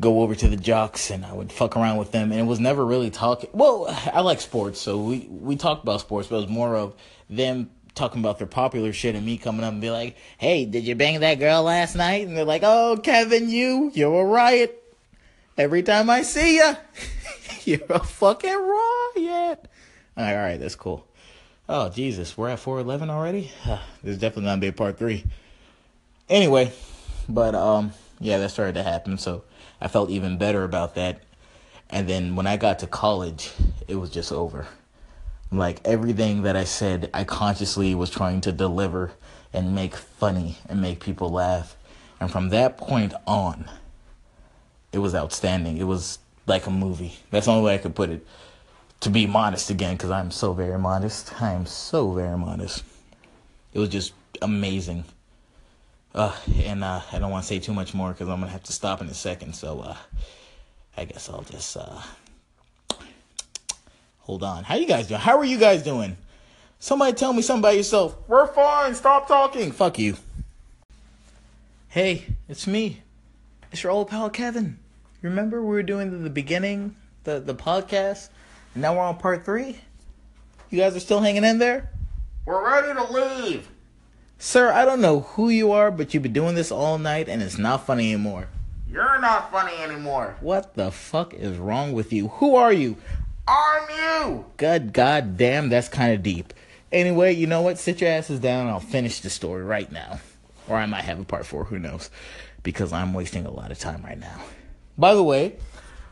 go 0.00 0.20
over 0.22 0.34
to 0.34 0.48
the 0.48 0.56
jocks 0.56 1.10
and 1.10 1.24
I 1.24 1.32
would 1.32 1.50
fuck 1.50 1.76
around 1.76 1.96
with 1.96 2.12
them. 2.12 2.30
And 2.30 2.40
it 2.40 2.44
was 2.44 2.60
never 2.60 2.84
really 2.84 3.10
talking. 3.10 3.50
Well, 3.52 3.86
I 4.12 4.20
like 4.20 4.40
sports, 4.40 4.80
so 4.80 4.98
we 5.02 5.26
we 5.30 5.56
talked 5.56 5.82
about 5.82 6.00
sports, 6.00 6.28
but 6.28 6.36
it 6.36 6.40
was 6.40 6.48
more 6.48 6.76
of 6.76 6.94
them 7.30 7.70
talking 7.96 8.20
about 8.20 8.38
their 8.38 8.46
popular 8.46 8.92
shit 8.92 9.16
and 9.16 9.26
me 9.26 9.38
coming 9.38 9.64
up 9.64 9.72
and 9.72 9.80
be 9.80 9.90
like, 9.90 10.16
hey, 10.38 10.66
did 10.66 10.84
you 10.84 10.94
bang 10.94 11.20
that 11.20 11.40
girl 11.40 11.62
last 11.62 11.96
night? 11.96 12.28
And 12.28 12.36
they're 12.36 12.44
like, 12.44 12.62
oh, 12.62 13.00
Kevin, 13.02 13.48
you, 13.48 13.90
you're 13.94 14.20
a 14.20 14.24
riot. 14.24 14.82
Every 15.58 15.82
time 15.82 16.10
I 16.10 16.22
see 16.22 16.56
you, 16.56 16.76
you're 17.64 17.86
a 17.88 18.04
fucking 18.04 18.50
riot. 18.50 19.68
All 20.16 20.24
right, 20.24 20.34
all 20.34 20.42
right, 20.42 20.60
that's 20.60 20.76
cool. 20.76 21.06
Oh, 21.68 21.88
Jesus, 21.88 22.36
we're 22.36 22.50
at 22.50 22.60
411 22.60 23.10
already? 23.10 23.50
There's 24.04 24.18
definitely 24.18 24.44
going 24.44 24.58
to 24.58 24.64
be 24.64 24.68
a 24.68 24.72
part 24.72 24.98
three. 24.98 25.24
Anyway, 26.28 26.72
but, 27.28 27.54
um, 27.54 27.92
yeah, 28.20 28.38
that 28.38 28.50
started 28.50 28.74
to 28.74 28.82
happen, 28.82 29.16
so 29.16 29.42
I 29.80 29.88
felt 29.88 30.10
even 30.10 30.36
better 30.36 30.64
about 30.64 30.94
that. 30.96 31.22
And 31.88 32.08
then 32.08 32.36
when 32.36 32.46
I 32.46 32.56
got 32.56 32.80
to 32.80 32.86
college, 32.86 33.52
it 33.88 33.96
was 33.96 34.10
just 34.10 34.32
over. 34.32 34.66
Like 35.50 35.80
everything 35.84 36.42
that 36.42 36.56
I 36.56 36.64
said, 36.64 37.10
I 37.14 37.24
consciously 37.24 37.94
was 37.94 38.10
trying 38.10 38.40
to 38.42 38.52
deliver 38.52 39.12
and 39.52 39.74
make 39.74 39.94
funny 39.94 40.58
and 40.68 40.82
make 40.82 41.00
people 41.00 41.30
laugh. 41.30 41.76
And 42.20 42.30
from 42.30 42.48
that 42.50 42.78
point 42.78 43.14
on, 43.26 43.70
it 44.92 44.98
was 44.98 45.14
outstanding. 45.14 45.76
It 45.76 45.84
was 45.84 46.18
like 46.46 46.66
a 46.66 46.70
movie. 46.70 47.14
That's 47.30 47.46
the 47.46 47.52
only 47.52 47.64
way 47.64 47.74
I 47.74 47.78
could 47.78 47.94
put 47.94 48.10
it. 48.10 48.26
To 49.00 49.10
be 49.10 49.26
modest 49.26 49.70
again, 49.70 49.96
because 49.96 50.10
I'm 50.10 50.30
so 50.30 50.52
very 50.52 50.78
modest. 50.78 51.40
I 51.40 51.52
am 51.52 51.66
so 51.66 52.12
very 52.12 52.36
modest. 52.36 52.82
It 53.74 53.78
was 53.78 53.90
just 53.90 54.14
amazing. 54.40 55.04
Uh, 56.14 56.34
and 56.64 56.82
uh, 56.82 57.02
I 57.12 57.18
don't 57.18 57.30
want 57.30 57.44
to 57.44 57.48
say 57.48 57.58
too 57.58 57.74
much 57.74 57.92
more 57.92 58.12
because 58.12 58.28
I'm 58.28 58.40
gonna 58.40 58.50
have 58.50 58.62
to 58.64 58.72
stop 58.72 59.02
in 59.02 59.06
a 59.08 59.14
second. 59.14 59.54
So 59.54 59.80
uh, 59.80 59.96
I 60.96 61.04
guess 61.04 61.28
I'll 61.28 61.42
just 61.42 61.76
uh, 61.76 62.00
Hold 64.26 64.42
on. 64.42 64.64
How 64.64 64.74
you 64.74 64.88
guys 64.88 65.06
doing? 65.06 65.20
How 65.20 65.38
are 65.38 65.44
you 65.44 65.56
guys 65.56 65.84
doing? 65.84 66.16
Somebody 66.80 67.12
tell 67.12 67.32
me 67.32 67.42
something 67.42 67.60
about 67.60 67.76
yourself. 67.76 68.16
We're 68.26 68.48
fine. 68.48 68.92
Stop 68.96 69.28
talking. 69.28 69.70
Fuck 69.70 70.00
you. 70.00 70.16
Hey, 71.90 72.26
it's 72.48 72.66
me. 72.66 73.02
It's 73.70 73.84
your 73.84 73.92
old 73.92 74.08
pal 74.08 74.28
Kevin. 74.28 74.80
Remember 75.22 75.62
we 75.62 75.68
were 75.68 75.84
doing 75.84 76.10
the, 76.10 76.16
the 76.16 76.30
beginning, 76.30 76.96
the 77.22 77.38
the 77.38 77.54
podcast, 77.54 78.30
and 78.74 78.82
now 78.82 78.96
we're 78.96 79.02
on 79.02 79.16
part 79.16 79.44
three. 79.44 79.78
You 80.70 80.78
guys 80.80 80.96
are 80.96 81.00
still 81.00 81.20
hanging 81.20 81.44
in 81.44 81.58
there. 81.60 81.92
We're 82.46 82.64
ready 82.64 82.94
to 82.94 83.12
leave. 83.12 83.68
Sir, 84.38 84.72
I 84.72 84.84
don't 84.84 85.00
know 85.00 85.20
who 85.20 85.50
you 85.50 85.70
are, 85.70 85.92
but 85.92 86.12
you've 86.12 86.24
been 86.24 86.32
doing 86.32 86.56
this 86.56 86.72
all 86.72 86.98
night 86.98 87.28
and 87.28 87.42
it's 87.42 87.58
not 87.58 87.86
funny 87.86 88.12
anymore. 88.12 88.48
You're 88.90 89.20
not 89.20 89.52
funny 89.52 89.76
anymore. 89.76 90.36
What 90.40 90.74
the 90.74 90.90
fuck 90.90 91.32
is 91.32 91.58
wrong 91.58 91.92
with 91.92 92.12
you? 92.12 92.28
Who 92.28 92.56
are 92.56 92.72
you? 92.72 92.96
I'm 93.48 93.82
you. 93.90 94.44
Good 94.56 94.92
god 94.92 95.36
damn, 95.36 95.68
that's 95.68 95.88
kind 95.88 96.12
of 96.12 96.22
deep. 96.22 96.52
Anyway, 96.92 97.34
you 97.34 97.46
know 97.46 97.62
what? 97.62 97.78
Sit 97.78 98.00
your 98.00 98.10
asses 98.10 98.40
down 98.40 98.62
and 98.62 98.70
I'll 98.70 98.80
finish 98.80 99.20
the 99.20 99.30
story 99.30 99.62
right 99.62 99.90
now. 99.90 100.20
Or 100.68 100.76
I 100.76 100.86
might 100.86 101.04
have 101.04 101.20
a 101.20 101.24
part 101.24 101.46
four, 101.46 101.64
who 101.64 101.78
knows? 101.78 102.10
Because 102.62 102.92
I'm 102.92 103.12
wasting 103.14 103.46
a 103.46 103.50
lot 103.50 103.70
of 103.70 103.78
time 103.78 104.02
right 104.02 104.18
now. 104.18 104.40
By 104.98 105.14
the 105.14 105.22
way, 105.22 105.56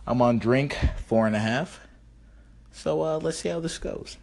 I'm 0.07 0.21
on 0.23 0.39
drink 0.39 0.79
four 1.07 1.27
and 1.27 1.35
a 1.35 1.41
half. 1.41 1.81
So 2.73 3.03
uh, 3.03 3.19
let's 3.19 3.39
see 3.39 3.49
how 3.49 3.61
this 3.61 3.79
goes. 3.79 4.17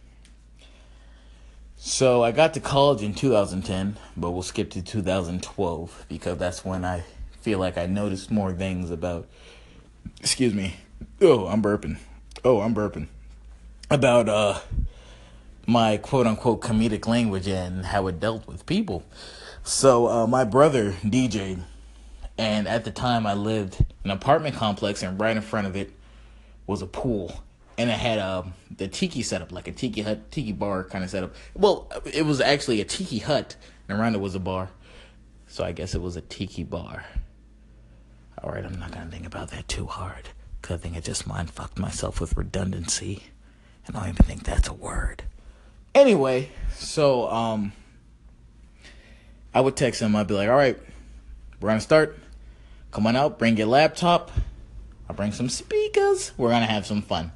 So 1.76 2.22
I 2.22 2.30
got 2.30 2.54
to 2.54 2.60
college 2.60 3.02
in 3.02 3.12
2010, 3.12 3.96
but 4.16 4.30
we'll 4.30 4.42
skip 4.42 4.70
to 4.70 4.82
2012 4.82 6.06
because 6.08 6.38
that's 6.38 6.64
when 6.64 6.84
I 6.84 7.02
feel 7.40 7.58
like 7.58 7.76
I 7.76 7.86
noticed 7.86 8.30
more 8.30 8.52
things 8.52 8.90
about. 8.90 9.26
Excuse 10.20 10.54
me. 10.54 10.76
Oh, 11.20 11.46
I'm 11.48 11.62
burping. 11.62 11.98
Oh, 12.44 12.60
I'm 12.60 12.74
burping. 12.74 13.08
About 13.90 14.28
uh 14.28 14.60
my 15.66 15.96
quote 15.96 16.26
unquote 16.26 16.60
comedic 16.60 17.06
language 17.06 17.46
and 17.46 17.86
how 17.86 18.06
it 18.08 18.18
dealt 18.18 18.46
with 18.46 18.66
people. 18.66 19.04
So 19.62 20.08
uh, 20.08 20.26
my 20.26 20.42
brother 20.42 20.92
DJ, 21.04 21.60
and 22.36 22.66
at 22.66 22.84
the 22.84 22.90
time 22.90 23.26
I 23.26 23.34
lived 23.34 23.80
in 24.04 24.10
an 24.10 24.16
apartment 24.16 24.56
complex, 24.56 25.02
and 25.02 25.20
right 25.20 25.36
in 25.36 25.42
front 25.42 25.68
of 25.68 25.76
it 25.76 25.92
was 26.66 26.82
a 26.82 26.86
pool 26.86 27.42
and 27.78 27.90
it 27.90 27.98
had 27.98 28.18
a 28.18 28.44
the 28.76 28.88
tiki 28.88 29.22
setup, 29.22 29.52
like 29.52 29.68
a 29.68 29.72
tiki 29.72 30.02
hut, 30.02 30.30
tiki 30.30 30.52
bar 30.52 30.84
kind 30.84 31.04
of 31.04 31.10
setup. 31.10 31.34
Well, 31.54 31.90
it 32.04 32.24
was 32.24 32.40
actually 32.40 32.80
a 32.80 32.84
tiki 32.84 33.18
hut, 33.18 33.56
and 33.88 33.98
around 33.98 34.14
it 34.14 34.20
was 34.20 34.34
a 34.34 34.40
bar. 34.40 34.70
So 35.46 35.64
I 35.64 35.72
guess 35.72 35.94
it 35.94 36.00
was 36.00 36.16
a 36.16 36.20
tiki 36.20 36.64
bar. 36.64 37.04
All 38.42 38.50
right, 38.50 38.64
I'm 38.64 38.78
not 38.78 38.92
gonna 38.92 39.10
think 39.10 39.26
about 39.26 39.50
that 39.50 39.68
too 39.68 39.86
hard, 39.86 40.28
cause 40.62 40.76
I 40.76 40.78
think 40.78 40.96
I 40.96 41.00
just 41.00 41.26
mind 41.26 41.50
fucked 41.50 41.78
myself 41.78 42.20
with 42.20 42.36
redundancy, 42.36 43.24
and 43.86 43.96
I 43.96 44.00
don't 44.00 44.08
even 44.10 44.26
think 44.26 44.44
that's 44.44 44.68
a 44.68 44.72
word. 44.72 45.24
Anyway, 45.94 46.48
so 46.74 47.28
um, 47.28 47.72
I 49.52 49.60
would 49.60 49.76
text 49.76 50.00
him. 50.00 50.16
I'd 50.16 50.28
be 50.28 50.34
like, 50.34 50.48
"All 50.48 50.56
right, 50.56 50.78
we're 51.60 51.68
gonna 51.68 51.80
start. 51.80 52.18
Come 52.92 53.06
on 53.06 53.16
out. 53.16 53.38
Bring 53.38 53.56
your 53.56 53.66
laptop. 53.66 54.30
I'll 55.08 55.16
bring 55.16 55.32
some 55.32 55.48
speakers. 55.48 56.32
We're 56.36 56.50
gonna 56.50 56.66
have 56.66 56.86
some 56.86 57.02
fun." 57.02 57.32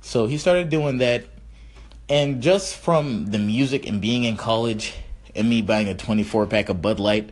So 0.00 0.26
he 0.26 0.38
started 0.38 0.70
doing 0.70 0.98
that. 0.98 1.24
And 2.08 2.40
just 2.40 2.76
from 2.76 3.32
the 3.32 3.38
music 3.38 3.86
and 3.86 4.00
being 4.00 4.22
in 4.22 4.36
college 4.36 4.94
and 5.34 5.50
me 5.50 5.60
buying 5.60 5.88
a 5.88 5.94
24 5.94 6.46
pack 6.46 6.68
of 6.68 6.80
Bud 6.80 7.00
Light, 7.00 7.30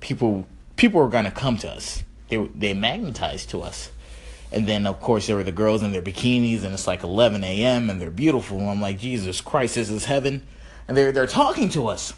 people 0.00 0.46
people 0.74 1.00
were 1.00 1.10
to 1.10 1.30
come 1.30 1.56
to 1.58 1.70
us. 1.70 2.02
They 2.28 2.36
they 2.54 2.74
magnetized 2.74 3.50
to 3.50 3.62
us. 3.62 3.90
And 4.56 4.66
then 4.66 4.86
of 4.86 5.00
course 5.00 5.26
there 5.26 5.36
were 5.36 5.44
the 5.44 5.52
girls 5.52 5.82
in 5.82 5.92
their 5.92 6.00
bikinis 6.00 6.64
and 6.64 6.72
it's 6.72 6.86
like 6.86 7.02
11 7.02 7.44
a.m. 7.44 7.90
and 7.90 8.00
they're 8.00 8.10
beautiful. 8.10 8.58
I'm 8.58 8.80
like, 8.80 8.98
Jesus 8.98 9.42
Christ, 9.42 9.74
this 9.74 9.90
is 9.90 10.06
heaven. 10.06 10.46
And 10.88 10.96
they're 10.96 11.12
they're 11.12 11.26
talking 11.26 11.68
to 11.70 11.88
us. 11.88 12.14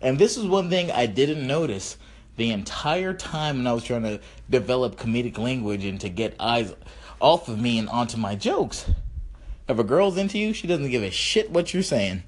And 0.00 0.16
this 0.16 0.36
is 0.36 0.46
one 0.46 0.70
thing 0.70 0.92
I 0.92 1.06
didn't 1.06 1.44
notice 1.44 1.96
the 2.36 2.52
entire 2.52 3.12
time 3.12 3.56
when 3.56 3.66
I 3.66 3.72
was 3.72 3.82
trying 3.82 4.04
to 4.04 4.20
develop 4.48 4.94
comedic 4.94 5.38
language 5.38 5.84
and 5.84 6.00
to 6.02 6.08
get 6.08 6.36
eyes 6.38 6.72
off 7.18 7.48
of 7.48 7.60
me 7.60 7.80
and 7.80 7.88
onto 7.88 8.16
my 8.16 8.36
jokes. 8.36 8.88
If 9.68 9.76
a 9.76 9.82
girl's 9.82 10.16
into 10.16 10.38
you, 10.38 10.52
she 10.52 10.68
doesn't 10.68 10.90
give 10.90 11.02
a 11.02 11.10
shit 11.10 11.50
what 11.50 11.74
you're 11.74 11.82
saying. 11.82 12.22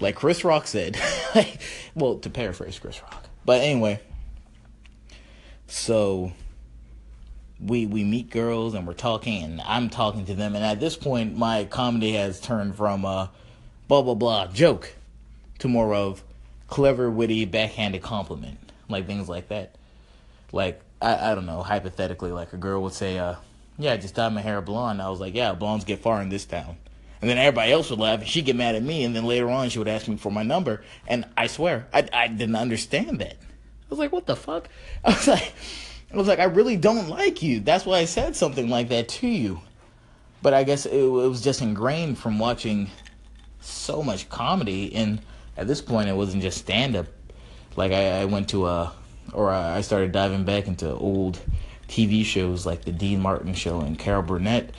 Like 0.00 0.16
Chris 0.16 0.44
Rock 0.44 0.66
said. 0.66 1.00
well, 1.94 2.18
to 2.18 2.28
paraphrase 2.28 2.78
Chris 2.78 3.00
Rock. 3.00 3.24
But 3.46 3.62
anyway. 3.62 4.00
So 5.66 6.32
we 7.64 7.86
we 7.86 8.04
meet 8.04 8.30
girls 8.30 8.74
and 8.74 8.86
we're 8.86 8.94
talking 8.94 9.42
and 9.42 9.60
I'm 9.60 9.90
talking 9.90 10.24
to 10.26 10.34
them 10.34 10.54
and 10.54 10.64
at 10.64 10.80
this 10.80 10.96
point 10.96 11.36
my 11.36 11.64
comedy 11.64 12.12
has 12.12 12.40
turned 12.40 12.74
from 12.76 13.04
a 13.04 13.30
blah 13.88 14.02
blah 14.02 14.14
blah 14.14 14.46
joke 14.46 14.94
to 15.58 15.68
more 15.68 15.94
of 15.94 16.22
clever, 16.70 17.10
witty, 17.10 17.44
backhanded 17.44 18.00
compliment. 18.00 18.58
Like 18.88 19.06
things 19.06 19.28
like 19.28 19.48
that. 19.48 19.74
Like 20.52 20.80
I, 21.02 21.32
I 21.32 21.34
don't 21.34 21.46
know, 21.46 21.62
hypothetically 21.62 22.32
like 22.32 22.52
a 22.52 22.56
girl 22.56 22.82
would 22.82 22.94
say, 22.94 23.18
uh, 23.18 23.36
yeah, 23.78 23.92
I 23.92 23.96
just 23.96 24.14
dyed 24.14 24.32
my 24.32 24.40
hair 24.40 24.60
blonde. 24.60 25.02
I 25.02 25.10
was 25.10 25.20
like, 25.20 25.34
yeah, 25.34 25.52
blondes 25.52 25.84
get 25.84 26.00
far 26.00 26.22
in 26.22 26.28
this 26.28 26.44
town. 26.44 26.76
And 27.20 27.28
then 27.28 27.36
everybody 27.36 27.70
else 27.72 27.90
would 27.90 27.98
laugh 27.98 28.20
and 28.20 28.28
she'd 28.28 28.46
get 28.46 28.56
mad 28.56 28.74
at 28.74 28.82
me. 28.82 29.04
And 29.04 29.14
then 29.14 29.24
later 29.26 29.50
on, 29.50 29.68
she 29.68 29.78
would 29.78 29.88
ask 29.88 30.08
me 30.08 30.16
for 30.16 30.32
my 30.32 30.42
number. 30.42 30.82
And 31.06 31.26
I 31.36 31.48
swear, 31.48 31.86
I, 31.92 32.08
I 32.12 32.28
didn't 32.28 32.56
understand 32.56 33.18
that. 33.20 33.36
I 33.36 33.86
was 33.90 33.98
like, 33.98 34.12
what 34.12 34.26
the 34.26 34.36
fuck? 34.36 34.68
I 35.04 35.10
was 35.10 35.28
like, 35.28 35.52
I 36.12 36.16
was 36.16 36.26
like, 36.26 36.40
I 36.40 36.44
really 36.44 36.76
don't 36.76 37.08
like 37.08 37.42
you. 37.42 37.60
That's 37.60 37.86
why 37.86 37.98
I 37.98 38.04
said 38.04 38.34
something 38.34 38.68
like 38.68 38.88
that 38.88 39.08
to 39.08 39.28
you. 39.28 39.60
But 40.42 40.54
I 40.54 40.64
guess 40.64 40.86
it, 40.86 40.94
it 40.94 41.06
was 41.06 41.40
just 41.40 41.62
ingrained 41.62 42.18
from 42.18 42.38
watching 42.38 42.90
so 43.60 44.02
much 44.02 44.28
comedy. 44.28 44.94
And 44.94 45.20
at 45.56 45.66
this 45.66 45.80
point, 45.80 46.08
it 46.08 46.16
wasn't 46.16 46.42
just 46.42 46.58
stand 46.58 46.96
up. 46.96 47.06
Like 47.76 47.92
I, 47.92 48.22
I 48.22 48.24
went 48.24 48.48
to 48.50 48.66
a, 48.66 48.92
or 49.32 49.50
I 49.50 49.82
started 49.82 50.10
diving 50.10 50.44
back 50.44 50.66
into 50.66 50.92
old 50.92 51.38
TV 51.90 52.24
shows 52.24 52.64
like 52.64 52.84
the 52.84 52.92
Dean 52.92 53.20
Martin 53.20 53.52
Show 53.52 53.80
and 53.80 53.98
Carol 53.98 54.22
Burnett, 54.22 54.74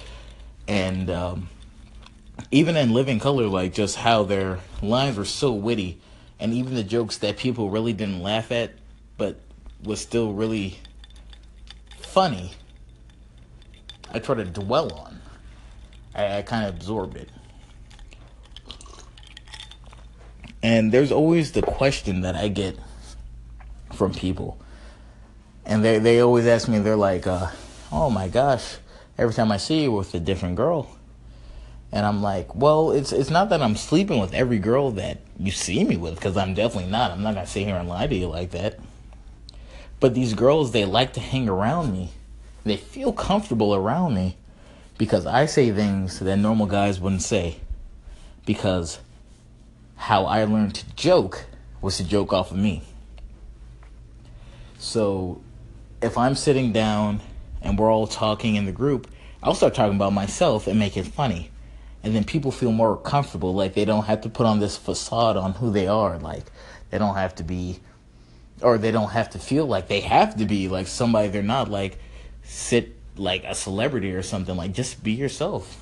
and 0.68 1.10
um, 1.10 1.50
even 2.52 2.78
in 2.78 2.94
Living 2.94 3.20
Color, 3.20 3.48
like 3.48 3.74
just 3.74 3.98
how 3.98 4.24
their 4.24 4.60
lines 4.82 5.18
were 5.18 5.26
so 5.26 5.52
witty, 5.52 6.00
and 6.40 6.54
even 6.54 6.74
the 6.74 6.84
jokes 6.84 7.18
that 7.18 7.38
people 7.38 7.70
really 7.70 7.92
didn't 7.92 8.22
laugh 8.22 8.52
at, 8.52 8.72
but 9.18 9.40
was 9.84 10.00
still 10.00 10.32
really 10.32 10.80
funny. 12.12 12.52
I 14.14 14.20
try 14.20 14.36
to 14.36 14.46
dwell 14.46 14.94
on. 14.94 15.22
I, 16.14 16.38
I 16.38 16.42
kind 16.42 16.68
of 16.68 16.76
absorb 16.76 17.16
it. 17.16 17.30
And 20.62 20.92
there's 20.92 21.12
always 21.12 21.54
the 21.54 21.62
question 21.62 22.22
that 22.22 22.36
I 22.36 22.48
get 22.48 22.78
from 23.94 24.14
people 24.14 24.62
and 25.66 25.84
they 25.84 26.00
they 26.00 26.20
always 26.20 26.46
ask 26.48 26.68
me. 26.68 26.80
They're 26.80 26.96
like, 26.96 27.28
uh, 27.28 27.48
"Oh 27.92 28.10
my 28.10 28.28
gosh!" 28.28 28.78
Every 29.18 29.34
time 29.34 29.52
I 29.52 29.58
see 29.58 29.84
you 29.84 29.92
with 29.92 30.14
a 30.14 30.20
different 30.20 30.56
girl, 30.56 30.90
and 31.92 32.06
I'm 32.06 32.22
like, 32.22 32.56
"Well, 32.56 32.92
it's 32.92 33.12
it's 33.12 33.30
not 33.30 33.50
that 33.50 33.62
I'm 33.62 33.76
sleeping 33.76 34.20
with 34.20 34.34
every 34.34 34.60
girl 34.60 34.92
that 34.92 35.20
you 35.38 35.52
see 35.52 35.84
me 35.84 35.98
with, 35.98 36.16
because 36.16 36.38
I'm 36.38 36.54
definitely 36.54 36.92
not. 36.92 37.12
I'm 37.12 37.22
not 37.22 37.36
gonna 37.36 37.48
sit 37.48 37.66
here 37.66 37.76
and 37.76 37.88
lie 37.88 38.08
to 38.08 38.16
you 38.16 38.28
like 38.28 38.52
that." 38.52 38.80
But 40.02 40.16
these 40.16 40.34
girls, 40.34 40.72
they 40.72 40.84
like 40.84 41.14
to 41.14 41.22
hang 41.22 41.48
around 41.48 41.94
me. 41.94 42.10
They 42.66 42.76
feel 42.76 43.14
comfortable 43.14 43.74
around 43.74 44.16
me 44.16 44.36
because 44.98 45.26
I 45.26 45.46
say 45.46 45.72
things 45.72 46.20
that 46.20 46.38
normal 46.38 46.66
guys 46.66 47.00
wouldn't 47.00 47.22
say. 47.22 47.60
Because 48.46 49.00
how 49.96 50.26
I 50.26 50.44
learned 50.44 50.76
to 50.76 50.96
joke 50.96 51.46
was 51.82 51.98
to 51.98 52.04
joke 52.04 52.34
off 52.34 52.50
of 52.50 52.58
me. 52.58 52.82
So 54.80 55.42
if 56.02 56.18
I'm 56.18 56.34
sitting 56.34 56.74
down 56.74 57.22
and 57.62 57.78
we're 57.78 57.92
all 57.92 58.08
talking 58.08 58.56
in 58.56 58.66
the 58.66 58.72
group, 58.72 59.08
I'll 59.44 59.54
start 59.54 59.76
talking 59.76 59.96
about 59.96 60.14
myself 60.14 60.66
and 60.66 60.80
make 60.80 60.98
it 60.98 61.06
funny. 61.06 61.52
And 62.04 62.16
then 62.16 62.24
people 62.24 62.52
feel 62.52 62.72
more 62.72 62.98
comfortable, 62.98 63.54
like 63.54 63.76
they 63.76 63.86
don't 63.86 64.06
have 64.06 64.22
to 64.22 64.30
put 64.30 64.48
on 64.48 64.60
this 64.60 64.78
facade 64.78 65.38
on 65.38 65.54
who 65.54 65.70
they 65.70 65.88
are. 65.88 66.18
Like 66.18 66.52
they 66.90 66.98
don't 66.98 67.16
have 67.16 67.36
to 67.36 67.44
be, 67.44 67.80
or 68.62 68.78
they 68.78 68.92
don't 68.92 69.12
have 69.12 69.32
to 69.32 69.40
feel 69.40 69.66
like 69.66 69.88
they 69.88 70.02
have 70.02 70.38
to 70.38 70.46
be 70.46 70.68
like 70.68 70.88
somebody 70.88 71.30
they're 71.30 71.44
not. 71.44 71.70
Like 71.70 71.98
sit 72.44 72.96
like 73.16 73.44
a 73.44 73.56
celebrity 73.56 74.12
or 74.12 74.24
something. 74.24 74.56
Like 74.56 74.74
just 74.74 75.04
be 75.04 75.14
yourself. 75.14 75.78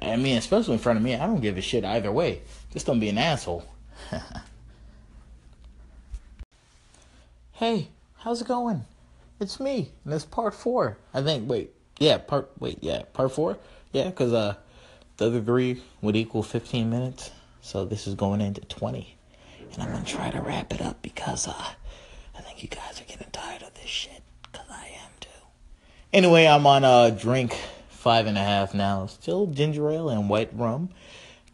I 0.00 0.16
mean, 0.16 0.38
especially 0.38 0.74
in 0.74 0.78
front 0.78 0.98
of 0.98 1.02
me, 1.02 1.14
I 1.14 1.26
don't 1.26 1.40
give 1.40 1.58
a 1.58 1.60
shit 1.60 1.84
either 1.84 2.10
way. 2.10 2.42
Just 2.72 2.86
don't 2.86 3.00
be 3.00 3.10
an 3.10 3.18
asshole. 3.18 3.64
hey, 7.52 7.88
how's 8.16 8.40
it 8.40 8.48
going? 8.48 8.86
it's 9.42 9.60
me, 9.60 9.90
and 10.04 10.14
it's 10.14 10.24
part 10.24 10.54
four. 10.54 10.96
I 11.12 11.22
think. 11.22 11.50
Wait, 11.50 11.72
yeah, 11.98 12.18
part. 12.18 12.50
Wait, 12.58 12.78
yeah, 12.80 13.02
part 13.12 13.32
four. 13.32 13.58
Yeah, 13.92 14.08
because 14.08 14.32
uh, 14.32 14.54
the 15.16 15.26
other 15.26 15.42
three 15.42 15.82
would 16.00 16.16
equal 16.16 16.42
fifteen 16.42 16.88
minutes, 16.88 17.30
so 17.60 17.84
this 17.84 18.06
is 18.06 18.14
going 18.14 18.40
into 18.40 18.62
twenty, 18.62 19.16
and 19.72 19.82
I'm 19.82 19.92
gonna 19.92 20.04
try 20.04 20.30
to 20.30 20.40
wrap 20.40 20.72
it 20.72 20.80
up 20.80 21.02
because 21.02 21.48
uh, 21.48 21.64
think 22.42 22.62
you 22.62 22.68
guys 22.68 23.00
are 23.00 23.04
getting 23.04 23.30
tired 23.32 23.62
of 23.62 23.74
this 23.74 23.86
shit, 23.86 24.22
cause 24.52 24.66
I 24.70 24.86
am 24.86 25.10
too. 25.20 25.28
Anyway, 26.12 26.46
I'm 26.46 26.66
on 26.66 26.84
a 26.84 27.10
drink 27.10 27.56
five 27.88 28.26
and 28.26 28.36
a 28.36 28.42
half 28.42 28.74
now, 28.74 29.06
still 29.06 29.46
ginger 29.46 29.90
ale 29.90 30.08
and 30.08 30.28
white 30.28 30.50
rum, 30.52 30.90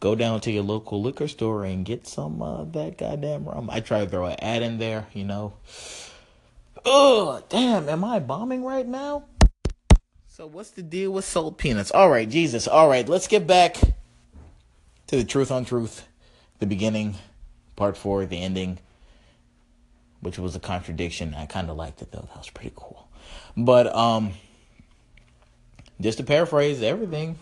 go 0.00 0.14
down 0.14 0.40
to 0.40 0.50
your 0.50 0.62
local 0.62 1.02
liquor 1.02 1.28
store 1.28 1.64
and 1.64 1.84
get 1.84 2.06
some 2.06 2.40
uh, 2.40 2.64
that 2.64 2.96
goddamn 2.96 3.44
rum. 3.44 3.68
I 3.70 3.80
try 3.80 4.04
to 4.04 4.10
throw 4.10 4.26
an 4.26 4.36
ad 4.40 4.62
in 4.62 4.78
there, 4.78 5.06
you 5.12 5.24
know. 5.24 5.52
Oh, 6.84 7.42
damn, 7.48 7.88
am 7.88 8.02
I 8.02 8.18
bombing 8.18 8.64
right 8.64 8.86
now? 8.86 9.24
So 10.28 10.46
what's 10.46 10.70
the 10.70 10.82
deal 10.82 11.10
with 11.10 11.24
salt 11.24 11.58
peanuts? 11.58 11.90
All 11.90 12.08
right, 12.08 12.28
Jesus. 12.28 12.68
All 12.68 12.88
right, 12.88 13.08
let's 13.08 13.26
get 13.26 13.46
back 13.46 13.76
to 15.08 15.16
the 15.16 15.24
truth 15.24 15.50
on 15.50 15.64
truth, 15.64 16.06
the 16.60 16.66
beginning, 16.66 17.16
part 17.76 17.96
4, 17.96 18.26
the 18.26 18.40
ending, 18.40 18.78
which 20.20 20.38
was 20.38 20.56
a 20.56 20.60
contradiction. 20.60 21.34
I 21.34 21.46
kind 21.46 21.70
of 21.70 21.76
liked 21.76 22.02
it 22.02 22.12
though. 22.12 22.26
That 22.28 22.38
was 22.38 22.50
pretty 22.50 22.72
cool. 22.74 23.08
But 23.56 23.94
um 23.94 24.32
just 26.00 26.18
to 26.18 26.24
paraphrase 26.24 26.80
everything, 26.82 27.36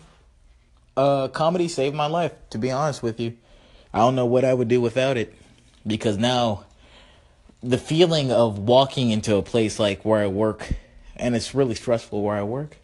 uh, 0.95 1.27
comedy 1.27 1.67
saved 1.67 1.95
my 1.95 2.07
life, 2.07 2.33
to 2.49 2.57
be 2.57 2.71
honest 2.71 3.03
with 3.03 3.19
you. 3.19 3.37
I 3.93 3.99
don't 3.99 4.15
know 4.15 4.25
what 4.25 4.43
I 4.43 4.53
would 4.53 4.67
do 4.67 4.81
without 4.81 5.15
it 5.15 5.33
because 5.85 6.17
now 6.17 6.65
the 7.61 7.77
feeling 7.77 8.31
of 8.31 8.57
walking 8.59 9.11
into 9.11 9.35
a 9.35 9.43
place 9.43 9.79
like 9.79 10.03
where 10.03 10.23
I 10.23 10.27
work, 10.27 10.73
and 11.15 11.35
it's 11.35 11.53
really 11.53 11.75
stressful 11.75 12.21
where 12.21 12.35
I 12.35 12.43
work. 12.43 12.77